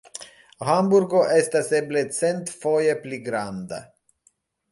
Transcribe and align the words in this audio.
Hamburgo 0.69 1.19
estas 1.33 1.69
eble 1.81 2.01
centfoje 2.21 2.97
pli 3.05 3.23
granda. 3.27 3.83